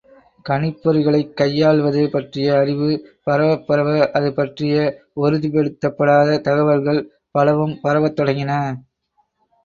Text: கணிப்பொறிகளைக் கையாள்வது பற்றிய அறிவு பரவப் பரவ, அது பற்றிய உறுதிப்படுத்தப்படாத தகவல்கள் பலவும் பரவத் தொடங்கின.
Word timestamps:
கணிப்பொறிகளைக் 0.45 1.33
கையாள்வது 1.33 2.09
பற்றிய 2.09 2.55
அறிவு 2.57 2.87
பரவப் 3.23 3.67
பரவ, 3.67 3.89
அது 4.11 4.33
பற்றிய 4.33 4.77
உறுதிப்படுத்தப்படாத 5.15 6.39
தகவல்கள் 6.39 7.01
பலவும் 7.31 7.79
பரவத் 7.81 8.17
தொடங்கின. 8.19 8.55